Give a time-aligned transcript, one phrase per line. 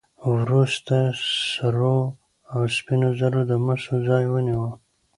[0.35, 0.95] وروسته
[1.57, 1.97] سرو
[2.51, 4.65] او سپینو زرو د مسو ځای ونیو.